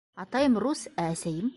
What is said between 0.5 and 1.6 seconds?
рус, ә әсәйем...